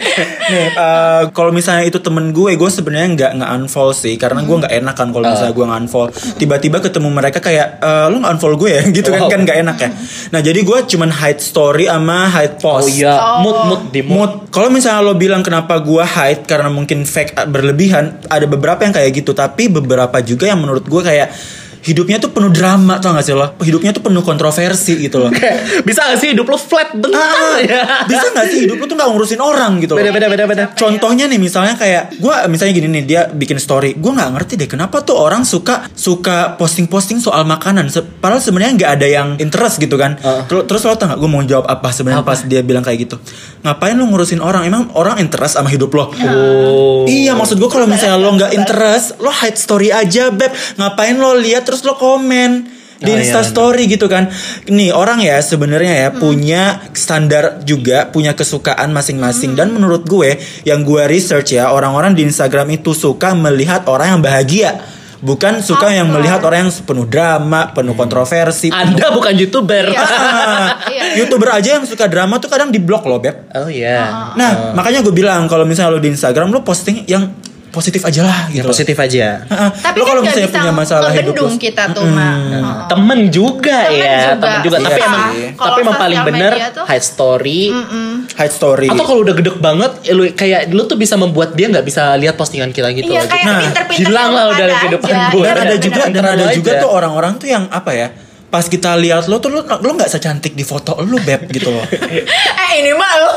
[0.52, 4.56] Nih, eh, kalau misalnya itu temen gue, gue sebenarnya nggak nggak unfollow sih, karena gue
[4.58, 6.10] nggak enak kan kalau misalnya gue nggak unfollow.
[6.36, 9.30] Tiba-tiba ketemu mereka kayak, eh, lo nggak unfollow gue ya, gitu kan Wow.
[9.30, 9.90] kan nggak enak ya.
[10.28, 12.92] Nah jadi gue cuman hide story sama hide Oh post.
[12.92, 13.40] iya, Oh.
[13.40, 14.12] mood mood di mood.
[14.12, 14.32] Mood.
[14.50, 18.92] Kalau misalnya lo bilang kenapa gue hide karena mungkin fake uh, berlebihan, ada beberapa yang
[18.92, 21.32] kayak gitu, tapi beberapa juga yang menurut gue kayak
[21.80, 23.56] hidupnya tuh penuh drama tau gak sih lo?
[23.56, 25.30] Hidupnya tuh penuh kontroversi gitu loh.
[25.32, 28.04] Kayak, Bisa gak sih hidup lu flat bentar Ah, ya?
[28.04, 30.64] bisa gak sih hidup lu tuh gak ngurusin orang gitu loh Beda beda beda beda.
[30.74, 34.68] Contohnya nih misalnya kayak gue misalnya gini nih dia bikin story, gue nggak ngerti deh
[34.68, 37.88] kenapa tuh orang suka suka posting-posting soal makanan.
[37.88, 40.16] Se- Padahal sebenarnya nggak ada yang interest gitu kan.
[40.16, 40.42] Heeh.
[40.46, 43.16] Terus terus lo tau gak gue mau jawab apa sebenarnya pas dia bilang kayak gitu.
[43.60, 44.62] Ngapain lo ngurusin orang?
[44.62, 46.10] Emang orang interest sama hidup lo?
[46.10, 47.04] Oh.
[47.04, 50.50] Iya maksud gue kalau misalnya lo nggak interest, lo hide story aja beb.
[50.76, 52.66] Ngapain lo lihat terus lo komen
[52.98, 54.28] di Oh, iya, Insta Story gitu kan.
[54.66, 60.82] Nih orang ya sebenarnya ya punya standar juga, punya kesukaan masing-masing dan menurut gue yang
[60.82, 64.70] gue research ya orang-orang di Instagram itu suka melihat orang yang bahagia.
[65.20, 68.68] Bukan suka yang melihat orang yang penuh drama, penuh kontroversi.
[68.68, 69.84] penuh- Anda bukan youtuber.
[69.86, 70.00] Iya.
[70.00, 71.04] Ah, Iya.
[71.20, 73.52] YouTuber aja yang suka drama tuh kadang di blok loh, Beb.
[73.52, 74.32] Oh iya.
[74.32, 77.36] Nah, makanya gue bilang kalau misalnya lo di Instagram lo posting yang
[77.70, 78.60] positif aja lah gitu.
[78.60, 79.26] Yang positif aja.
[79.42, 79.70] Heeh.
[79.72, 82.34] Tapi lo kan kalau misalnya bisa punya masalah hidup lo, kita tuh, Mak.
[82.36, 82.74] Heeh.
[82.86, 84.34] Temen juga Temen ya, juga.
[84.36, 84.76] temen juga.
[84.76, 85.46] Tapi Iya emang, sih.
[85.52, 87.62] Kalau tapi emang paling bener tuh- hide story.
[88.32, 88.88] hide story.
[88.88, 92.14] Atau kalau udah gedek banget, eh, lu kayak lu tuh bisa membuat dia nggak bisa
[92.14, 93.60] lihat postingan kita gitu Iya kayak Nah,
[93.92, 95.30] hilang lah udah dari kehidupan aja.
[95.30, 95.44] gue.
[95.44, 98.08] Dan ada juga dan ada juga tuh orang-orang tuh yang apa ya?
[98.46, 101.86] Pas kita lihat lo tuh lo lo nggak secantik di foto lo beb gitu loh.
[102.62, 103.30] eh ini mah lo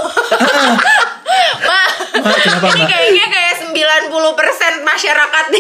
[1.63, 1.80] Ma,
[2.19, 2.88] Ma, kenapa, ini Ma?
[2.88, 4.14] kayaknya kayak 90%
[4.84, 5.58] masyarakat di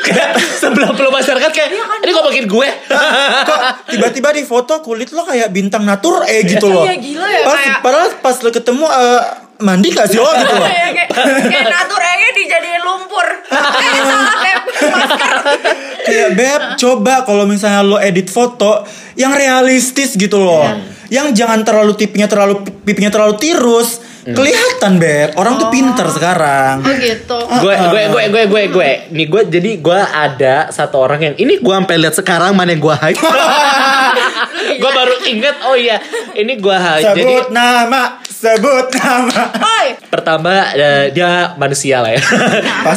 [0.00, 1.68] Kayak 90 masyarakat kayak
[2.00, 2.68] ini kok makin gue.
[3.42, 6.84] Kok tiba-tiba di foto kulit lo kayak bintang natur eh gitu loh.
[6.84, 9.22] Iya, gila ya, Pas, kayak- Padahal pas lo ketemu eh,
[9.60, 10.66] mandi gak sih lo gitu loh.
[10.66, 11.08] Kayak kayak
[11.44, 13.26] kayak naturalnya dijadiin lumpur.
[13.50, 14.62] Eh, salah Beb.
[16.00, 18.82] Kayak beb, coba kalau misalnya lo edit foto
[19.14, 20.64] yang realistis gitu loh.
[20.64, 20.74] Iya.
[21.12, 24.00] Yang jangan terlalu tipinya terlalu pipinya terlalu tirus.
[24.20, 24.36] Hmm.
[24.36, 26.84] Kelihatan beb, orang tuh pinter sekarang.
[26.84, 27.38] Oh gitu.
[27.40, 28.90] gue gue gue gue gue gue.
[29.16, 32.84] Nih gue jadi gue ada satu orang yang ini gue sampai lihat sekarang mana yang
[32.84, 33.16] gue hype.
[34.60, 36.00] Gue baru inget oh iya
[36.36, 37.12] ini gue hype.
[37.12, 39.40] Jadi Sebut nama, sebut nama.
[39.56, 42.22] Oi, pertama eh, dia manusia lah ya.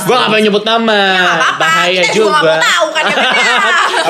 [0.03, 1.01] Gue gak mau nyebut nama.
[1.13, 1.59] Nggak apa-apa.
[1.59, 3.17] bahaya Kita juga mau tahu kan ya.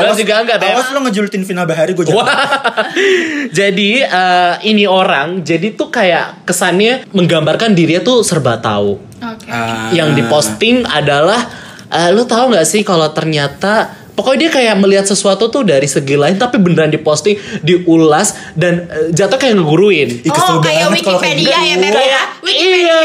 [0.01, 0.73] Lo juga enggak Beb.
[0.75, 2.05] Awas lo ngejulitin Vina Bahari gue
[3.57, 9.47] jadi eh, ini orang jadi tuh kayak kesannya menggambarkan dirinya tuh serba tahu Oke.
[9.47, 9.91] Ah.
[9.91, 11.43] yang diposting adalah
[11.87, 16.13] eh, lu tahu nggak sih kalau ternyata pokoknya dia kayak melihat sesuatu tuh dari segi
[16.13, 21.19] lain tapi beneran diposting diulas dan eh, jatuh kayak ngeguruin Ih, Oh, kayak banget kalau
[21.19, 21.81] kayak Wikipedia ya, gitu.
[21.81, 21.93] Beb ya.
[21.97, 22.79] Kayak, Wikipedia.
[22.79, 23.01] iya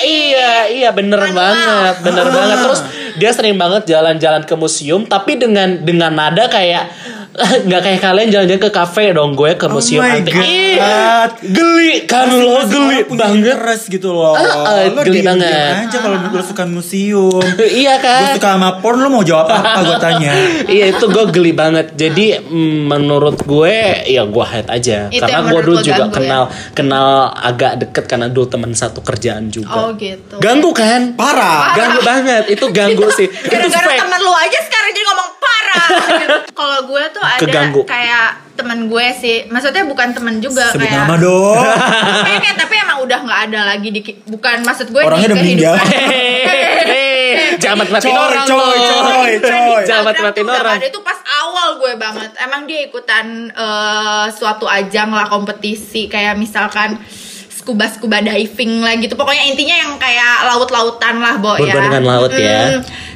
[0.00, 1.34] iya iya bener Manual.
[1.34, 2.80] banget bener banget terus
[3.12, 6.88] dia sering banget jalan-jalan ke museum tapi dengan dengan nada kayak
[7.66, 10.44] nggak kayak kalian jalan-jalan ke kafe dong gue ke Oh museum my antik God.
[10.44, 10.76] Ih,
[11.48, 14.34] geli kan lo Masing-masing geli banget interest gitu loh.
[14.34, 15.72] Eh, eh, lo geli diem-diem banget.
[15.88, 17.40] aja kalau lo suka museum.
[17.80, 20.32] iya Gue kan suka sama porn lo mau jawab apa gue tanya.
[20.74, 25.40] iya itu gue geli banget jadi mm, menurut gue ya gue hate aja Itu karena
[25.48, 26.16] gue dulu lo juga ganggu ya?
[26.18, 26.42] kenal
[26.72, 30.36] kenal agak deket karena dulu teman satu kerjaan juga Oh gitu.
[30.36, 31.72] ganggu kan Parah.
[31.72, 35.21] ganggu banget itu ganggu sih itu Gara-gara temen lu aja sekarang jadi ngomong
[35.72, 36.42] parah.
[36.60, 37.82] Kalau gue tuh ada Keganggu.
[37.88, 41.64] kayak temen gue sih, maksudnya bukan temen juga Sebut kayak nama dong.
[42.28, 45.74] pengen tapi emang udah nggak ada lagi di bukan maksud gue Orangnya di udah meninggal.
[47.72, 48.72] mati-matiin Coy, orang coy, loh.
[48.72, 49.82] coy, coy.
[49.82, 50.78] Tuh udah orang.
[50.82, 52.30] itu pas awal gue banget.
[52.40, 57.00] Emang dia ikutan eh, suatu ajang lah kompetisi kayak misalkan
[57.62, 59.14] scuba scuba diving lah gitu.
[59.14, 61.70] Pokoknya intinya yang kayak laut-lautan lah, Bo ya.
[61.70, 62.60] Berhubungan dengan laut ya.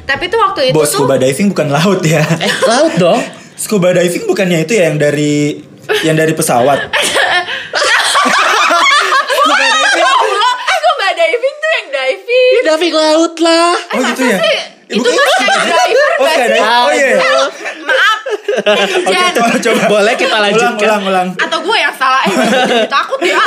[0.07, 2.23] Tapi tuh waktu itu Bos tuh scuba diving bukan laut ya.
[2.39, 3.19] Eh, laut dong.
[3.53, 5.59] Scuba diving bukannya itu ya yang dari
[6.01, 6.79] yang dari pesawat.
[9.67, 12.51] Scuba diving tuh yang diving.
[12.53, 13.75] Ya Davik laut lah.
[13.93, 14.37] Oh gitu ya.
[14.37, 16.39] Sih, Eh, itu bukan- tuh skydiver Oh, gak sih?
[16.39, 16.63] skydiving.
[16.63, 17.07] Oh iya.
[17.11, 17.19] iya.
[17.83, 18.16] Maaf.
[18.47, 19.31] Oke, Jen.
[19.33, 19.81] coba, coba.
[19.89, 20.79] Boleh kita lanjutkan.
[20.79, 21.27] ulang, ulang.
[21.37, 22.33] atau gue yang salah eh
[22.87, 23.37] takut ya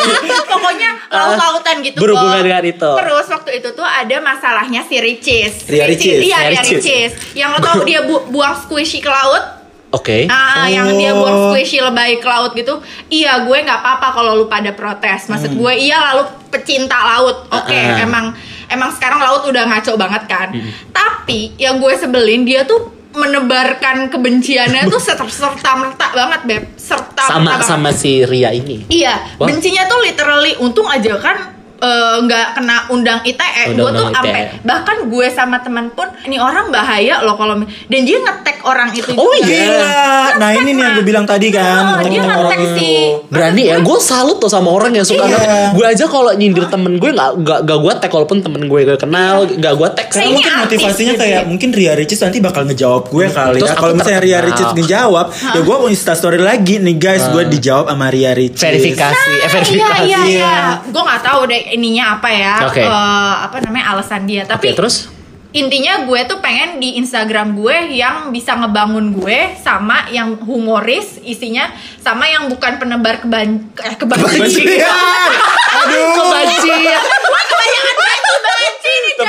[0.50, 2.90] pokoknya laut-lautan gitu Berhubungan dengan itu.
[2.96, 6.18] terus waktu itu tuh ada masalahnya si Ricis Ria Ricis.
[6.20, 7.10] iya Ria Ricis.
[7.32, 10.26] Yang lo tau dia bu- buang squishy ke laut Oke.
[10.26, 10.94] Ah, yang Oh.
[10.94, 12.78] dia buang squishy lebay ke laut gitu.
[13.08, 15.26] Iya, gue nggak apa-apa kalau lu pada protes.
[15.26, 17.50] Maksud gue iya lalu pecinta laut.
[17.50, 17.90] Oke, Hmm.
[17.90, 17.98] Ah.
[18.00, 18.24] emang
[18.66, 20.54] emang sekarang laut udah ngaco banget kan.
[20.54, 20.70] Hmm.
[20.94, 27.26] Tapi yang gue sebelin dia tuh menebarkan kebenciannya tuh serta serta merta banget beb serta
[27.26, 28.86] Sama sama si Ria ini.
[28.86, 29.50] Iya, Wah.
[29.50, 33.40] bencinya tuh literally untung aja kan eh, nggak kena undang ITE.
[33.70, 38.00] Gue tuh Undang-undang sampai bahkan gue sama teman pun ini orang bahaya loh kalau dan
[38.00, 39.46] dia ngetek orang itu Oh, juga.
[39.46, 39.64] iya.
[39.66, 39.98] Gila.
[40.36, 41.96] Nah ini nih yang gue bilang tadi kan.
[41.96, 43.28] Oh, dia ngetek orang si itu.
[43.28, 45.36] Berani ya, gue salut tuh sama orang yang suka Iya.
[45.36, 48.80] nge- Gue aja kalau nyindir temen gue nggak nggak nggak gue tag walaupun temen gue
[48.82, 50.06] gue kenal nggak gue tag.
[50.10, 51.46] Karena Ini mungkin motivasinya gitu kayak ya.
[51.46, 53.76] mungkin Ria Ricis nanti bakal ngejawab gue kali Terus ya.
[53.76, 54.38] Kalau misalnya Ria.
[54.40, 58.58] Ricis ngejawab, ya gue mau insta story lagi nih guys, gue dijawab sama Ria Ricis.
[58.58, 60.00] Verifikasi, eh Iya verifikasi.
[60.02, 60.20] iya Iya.
[60.26, 60.54] iya.
[60.86, 62.54] Gue nggak tahu deh ininya apa ya.
[62.66, 62.82] Oke.
[62.82, 64.44] Eh, apa namanya alasan dia.
[64.44, 65.08] Oke, Tapi terus
[65.50, 71.74] intinya gue tuh pengen di Instagram gue yang bisa ngebangun gue sama yang humoris isinya
[71.98, 74.46] sama yang bukan penebar keban eh, kebancian.
[74.46, 75.30] Kebencian.
[75.82, 76.14] Aduh.
[76.14, 77.02] kebancian.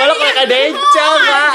[0.03, 1.51] Lo kayak ada encang, Kak.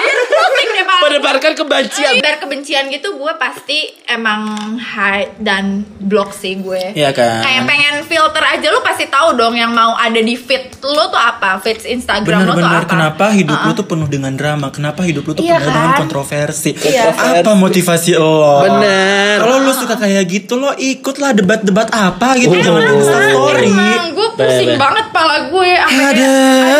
[1.06, 2.12] Menebarkan kebencian.
[2.16, 5.64] Biar kebencian gitu gue pasti emang hide dan
[5.98, 6.92] block sih gue.
[6.92, 7.42] Iya kan.
[7.42, 11.16] Kayak pengen filter aja lu pasti tahu dong yang mau ada di feed lu tuh
[11.16, 12.90] apa feed Instagram lu tuh Benar-benar apa.
[12.90, 14.66] kenapa hidup lu tuh penuh dengan drama?
[14.70, 16.00] Kenapa hidup lu tuh Iya penuh dengan kan?
[16.00, 16.70] kontroversi?
[16.76, 17.12] Iya.
[17.12, 18.64] Apa motivasi lo?
[18.64, 19.36] Bener.
[19.38, 22.62] Kalau lu suka kayak gitu lo ikutlah debat-debat apa gitu Oh.
[22.64, 23.68] jangan Insta story.
[23.68, 24.80] Emang gue pusing Bener.
[24.80, 26.30] banget pala gue Ada.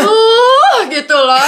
[0.00, 0.56] aduh
[0.88, 1.44] gitu loh.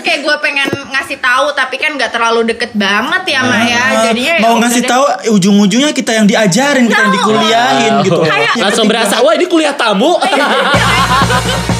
[0.00, 3.80] kayak gue pengen ngasih tahu tapi kan nggak terlalu deket banget ya Mak ya.
[3.80, 8.20] Ah, Jadinya ya mau ngasih tahu ujung-ujungnya kita yang diajarin, kita yang dikuliahin gitu.
[8.22, 10.18] Kayak- Langsung berasa, wah ini kuliah tamu.
[10.20, 10.46] Iya,